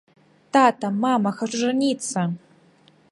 [0.55, 2.19] Тата, мама, хачу жаніцца!